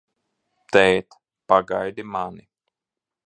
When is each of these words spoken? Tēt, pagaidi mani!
Tēt, 0.75 1.17
pagaidi 1.53 2.07
mani! 2.17 2.47